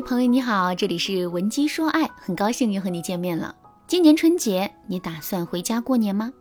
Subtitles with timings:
[0.00, 3.54] 朋友你好，这里是文姬说爱，很高兴又和你见面了。
[3.86, 6.32] 今年春节你打算回家过年吗？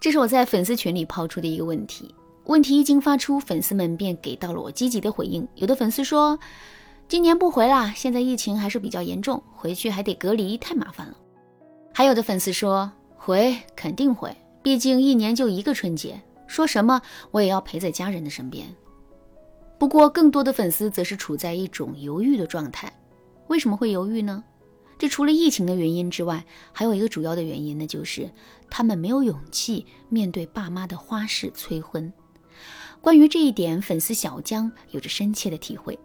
[0.00, 2.14] 这是我在粉丝群里抛出的一个问题。
[2.44, 5.46] 问题一经发出，粉丝们便给到了我积极的回应。
[5.54, 6.38] 有的粉丝说，
[7.08, 11.14] 今年不回啦，现在疫情还是比较严重，回去还得隔离，太麻烦了。
[11.92, 17.00] 还有的粉丝说，回肯定回，毕竟一年就一个春节，说什么
[17.30, 18.66] 我也要陪在家人的身边。
[19.78, 22.92] 不过，更多的粉丝则是处在一种犹豫的状态。
[23.48, 24.42] 为什么会犹豫呢？
[24.96, 28.30] 这除了疫情的原因之外，还有一个主要的原因，那就是
[28.70, 32.12] 他们没有勇气面对爸妈的花式催婚。
[33.00, 35.98] 关于这一点，粉丝小江有着深切的体会。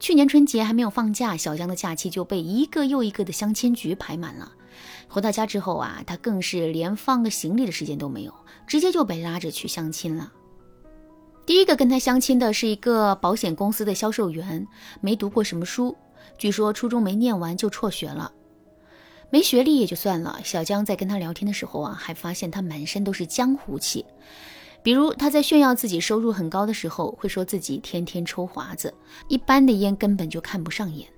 [0.00, 4.52] 去年春节还没有放假，小江的假期就被一个又一个的相亲局排满了。
[5.08, 8.34] 回到家之后啊，他更是连放个行李的时间都没有，
[8.66, 10.32] 直接就被拉着去相亲了。
[11.50, 14.68] 第一个跟他相亲的是一个保险公司的销售员，
[15.00, 15.96] 没读过什么书，
[16.38, 18.30] 据说初中没念完就辍学了。
[19.30, 24.06] 没学历也就算了，小江在跟他聊天的时候啊，还发现他满身都是江湖气。
[24.84, 28.94] 比如他在炫耀自己收入很高的时候，会说自己天天抽华子，
[29.26, 31.08] 一般的烟根本就看不上眼。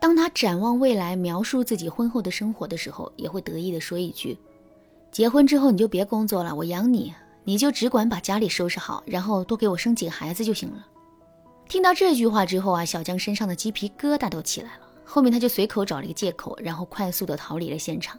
[0.00, 4.36] 当他展望未来，描述自己婚后的生活的时候，也会得意的说一句
[5.12, 7.14] ：“结婚之后你就别工作了，我养你。”
[7.44, 10.86] 你就只管把家里收拾好，然后多给我生几个孩子就行了。
[11.68, 14.80] 听到这句话之后啊，小江身上的鸡皮疙瘩都起来了。
[15.04, 18.18] 后面他就随口找了一个借口，然后快速的逃离了现场。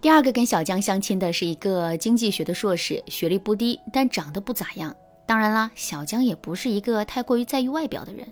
[0.00, 4.94] 第二个跟小江相亲的是一个经济学的硕士，学历不低，但长得不咋样。
[5.26, 8.26] 当然啦，小江也不是一个太过于在意外表的人。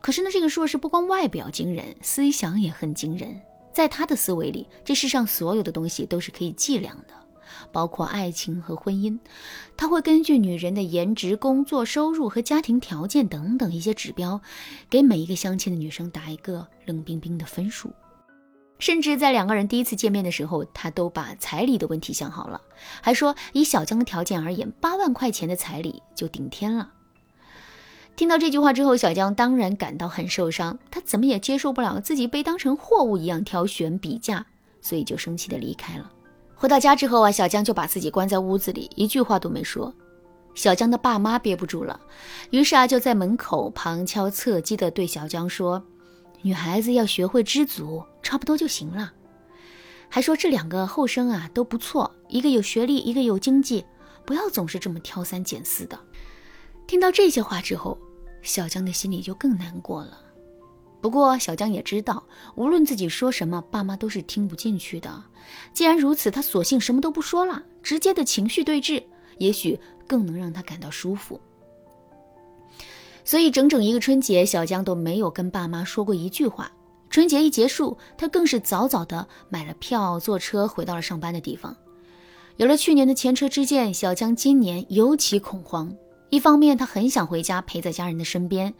[0.00, 3.40] 可是呢，这个硕士不光外表惊人，思想也很惊人。
[3.72, 7.14] 在他的思维里，这世上所有的东西都是可以计量的。
[7.72, 9.18] 包括爱情和婚姻，
[9.76, 14.40] 他会根据女人的颜值、工作、收入和家庭条件等等一些指标，
[14.90, 17.92] 给每一个相亲的女生打一个冷冰冰的分数。
[18.78, 22.60] 甚至在两个人第一次见面的时候，他都把彩礼的问题想好了，
[23.02, 26.92] 还说以小江的条件而言，八万块钱的彩礼就顶天了。
[28.14, 34.46] 听到这句话之后，小江当然感到很受伤，他怎么也接受不了自己被当成货物一样挑选比价，
[34.80, 36.10] 所以就生气的离开了。
[36.58, 39.94] 回到家之后啊，小江就把自己关在屋子里，一句话都没说。
[40.56, 42.00] 小江的爸妈憋不住了，
[42.50, 45.80] 于是啊，就在门口旁敲侧击地对小江说
[46.42, 49.12] ：“女孩子要学会知足，差不多就行了。”
[50.10, 53.84] 还说这两个后生啊都不错，一个有学历，一个有经济，
[54.26, 55.96] 不要总是这么挑三拣四的。
[56.88, 57.96] 听到这些话之后，
[58.42, 60.18] 小江的心里就更难过了。
[61.00, 62.24] 不过小江也知道，
[62.56, 65.22] 无论自己说什么，爸妈都是听不进去的。
[65.72, 69.04] 既然如此，他索性什么都不说了，直接的情绪对峙，
[69.38, 71.40] 也许更能让他感到舒服。
[73.24, 76.72] 所以整整一个春节，小江都没有跟爸妈说过一句话。
[77.10, 81.76] 春节一结束，他更是早早的买了票，坐车回到了上班的地方。
[82.56, 85.94] 有了去年的前车之鉴，小江今年尤其恐慌。
[86.30, 88.74] 一方面，他很想回家陪在家人的身边。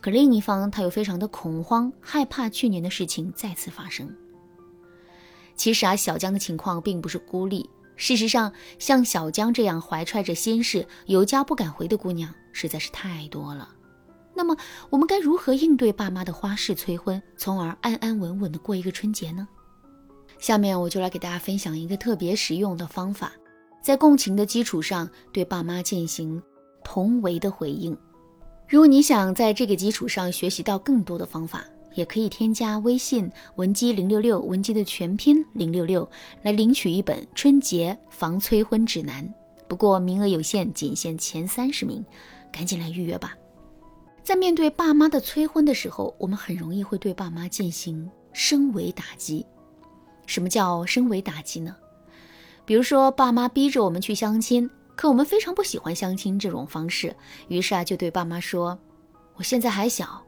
[0.00, 4.08] 可另一方，他又非常的恐慌，害怕去年的事情再次发生。
[5.54, 7.68] 其实啊，小江的情况并不是孤立。
[7.96, 13.68] 事实上，像小江这样怀揣着心事、有家不敢回的姑娘，实在是太多了。
[14.32, 14.56] 那么，
[14.88, 19.46] 我们该如何应对爸妈的花式催婚，从而安安稳稳的过一个春节呢？
[20.38, 23.32] 下面我就来给大家分享一个特别实用的方法，
[23.82, 26.42] 在共情的基础上，对爸妈进行
[26.82, 27.94] 同为的回应。
[28.70, 31.64] 如果你想在这个基础上学习到更多的方法，
[31.94, 36.08] 也可以添加微信文姬零六六，文姬的全拼零六六，
[36.42, 39.28] 来领取一本春节防催婚指南。
[39.66, 42.06] 不过名额有限，仅限前三十名，
[42.52, 43.34] 赶紧来预约吧。
[44.22, 49.44] 在面对爸妈的催婚的时候，我们很容易会对爸妈进行升维打击。
[50.26, 51.74] 什么叫升维打击呢？
[52.64, 54.70] 比如说，爸妈逼着我们去相亲。
[55.00, 57.16] 可我们非常不喜欢相亲这种方式，
[57.48, 58.78] 于是啊，就对爸妈说
[59.34, 60.22] ：“我现在还小，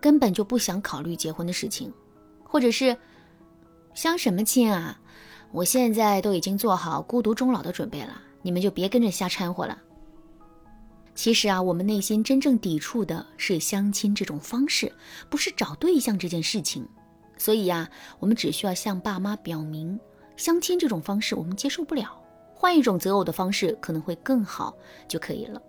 [0.00, 1.94] 根本就不想考虑结婚的事情，
[2.42, 2.96] 或者是
[3.94, 4.98] 相什么亲啊？
[5.52, 9.80] 我现在都已经做好孤独终老的准备了，你们就别跟着瞎掺和了。”
[11.14, 14.92] 其实啊，我们内心真正抵触的是相亲这种方式，
[15.30, 16.84] 不是找对象这件事情。
[17.38, 17.88] 所以呀，
[18.18, 19.96] 我们只需要向爸妈表明，
[20.36, 22.20] 相亲这种方式我们接受不了。
[22.66, 24.76] 换一种择偶的方式可能会更好
[25.06, 25.62] 就可以了。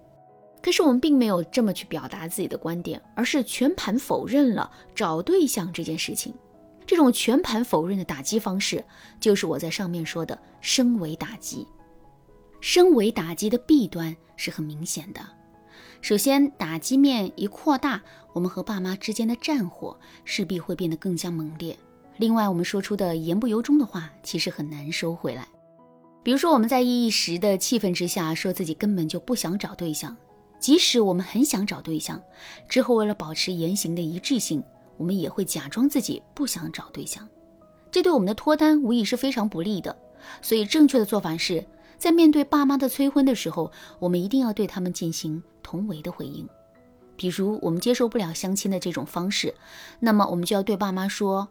[0.63, 6.33] 可是我们并没有这么去表达自己的观点，而是全盘否认了找对象这件事情。
[6.88, 8.83] 这种全盘否认的打击方式，
[9.19, 11.67] 就是我在上面说的升维打击。
[12.61, 15.21] 升维打击的弊端是很明显的。
[16.01, 18.01] 首先，打击面一扩大，
[18.33, 19.95] 我们和爸妈之间的战火
[20.25, 21.77] 势必会变得更加猛烈。
[22.17, 25.47] 另外，我们说出的言不由衷的话，其实很难收回来。
[26.27, 30.13] 比如说，我们在一时的气愤之下，说自己根本就不想找对象，
[30.59, 32.21] 即使我们很想找对象，
[32.68, 34.62] 之后为了保持言行的一致性，
[34.97, 37.25] 我们也会假装自己不想找对象。
[37.89, 39.97] 这对我们的脱单无疑是非常不利的。
[40.41, 41.65] 所以，正确的做法是
[41.97, 46.45] 在面对爸妈的催婚的时候，我们一定要对他们进行同为的回应。
[47.15, 49.56] 比如，我们接受不了相亲的这种方式，
[50.01, 51.47] 那么我们就要对爸妈说。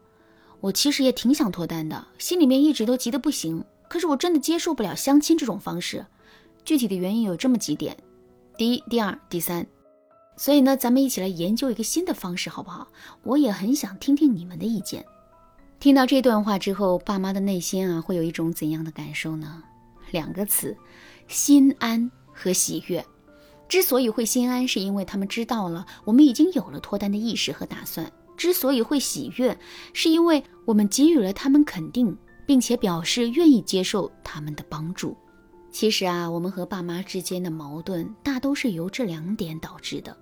[0.61, 3.65] 我其实也挺想脱单的，心里面一直都急得不行。
[3.89, 6.05] 可是我真的接受不了相亲这种方式，
[6.65, 7.97] 具体的原因有这么几点：
[8.57, 9.67] 第一、第二、第三。
[10.37, 12.89] 所以呢，咱们一起来研究一个新的方式，好不好？
[13.23, 15.05] 我也很想听听你们的意见。
[15.81, 19.63] 听到这段话之后，爸妈的内心啊，会有一种怎样的感受呢？
[20.11, 20.77] 两个词：
[21.29, 23.05] 心安和喜悦。
[23.69, 28.13] 之所以会心安，是因为他们知道了我们已经有了脱单的意识和打算。
[28.37, 29.59] 之所以会喜悦，
[29.95, 35.17] 是因为我们给予了他们肯定，并且表示愿意接受他们的帮助。
[35.71, 40.17] 其实啊，我们和爸妈之间的矛盾大都是由这两点导致的。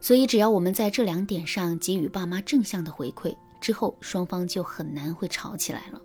[0.00, 6.00] 所以，只要我们在这两点上给予爸妈正向的回馈之后，双方就很难会吵起来了。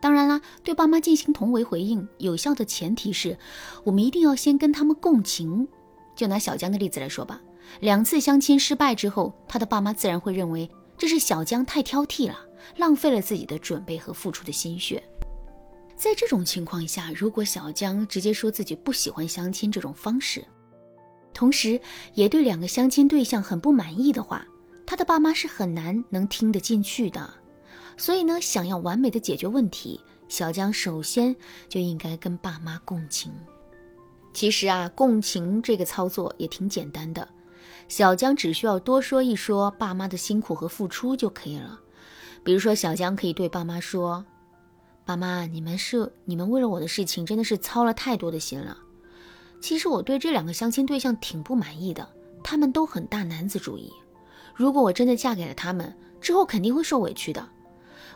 [0.00, 3.38] 当然啦，对爸妈进行同为回应，有效的前提是
[3.84, 5.68] 我们一定要先跟他们共情。
[6.16, 7.40] 就拿小江的例子来说吧，
[7.80, 10.68] 两次相亲失败之后，他的爸妈自然会认为。
[10.96, 12.38] 这是小江太挑剔了，
[12.76, 15.02] 浪费了自己的准备和付出的心血。
[15.96, 20.44] 在这种情况下，如果小江直接说自己不喜欢相亲这种方式，
[21.32, 21.80] 同时
[22.14, 24.44] 也对两个相亲对象很不满意的话，
[24.84, 27.32] 他的爸妈是很难能听得进去的。
[27.96, 31.34] 所以呢，想要完美的解决问题，小江首先
[31.68, 33.32] 就应该跟爸妈共情。
[34.32, 37.28] 其实啊，共情这个操作也挺简单的。
[37.86, 41.80] 小江只需要多说一说爸妈的辛苦和付出就可以了。
[42.44, 44.24] 比如说，小江可以对爸妈说
[45.04, 48.76] ：“爸妈，你们是你们为了我的事情真的是操了太多的心了。
[49.62, 52.06] 其实我对这两个相亲对象挺不满意的，
[52.42, 53.90] 他们都很大男子主义。
[54.54, 57.48] 如果我真的嫁给了他们，之后肯定会受委屈的。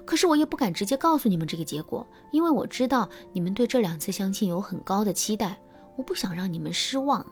[0.04, 5.58] 可是我也不敢直接告诉你们这个结果，因为我知道你们对这两次相亲有很高的期待，
[5.96, 7.24] 我不想让你们失望。”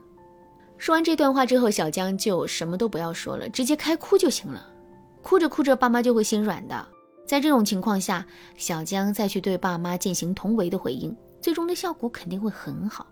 [0.79, 4.67] 说完这段话之后，小江就什么都不要说了，直接开哭就行了。
[5.27, 6.87] 哭着哭着，爸妈就会心软的。
[7.27, 8.25] 在这种情况下，
[8.57, 11.13] 小江再去对爸妈进行同为的回应，
[11.43, 13.05] 最终的效果肯定会很好。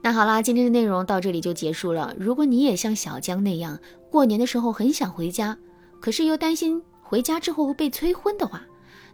[0.00, 2.14] 那好啦，今天的内容到这里就结束了。
[2.16, 3.76] 如果你也像小江那样，
[4.12, 5.58] 过年的时候很想回家，
[6.00, 8.62] 可是又担心回家之后会被催婚的话，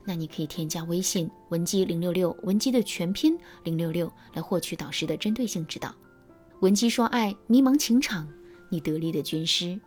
[0.04, 5.94] 那你可以添加微信文姬零六六，文姬的全拼零六六，来获取导师的针对性指导。
[6.60, 8.28] 文姬说爱，迷茫情场，
[8.68, 9.80] 你得力的军师。